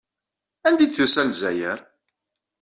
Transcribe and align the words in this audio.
Anda 0.67 0.81
ay 0.83 0.87
d-tusa 0.87 1.23
Lezzayer? 1.27 1.79